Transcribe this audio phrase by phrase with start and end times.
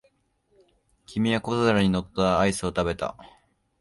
[1.05, 3.15] 君は小皿に乗ったアイスを食べた。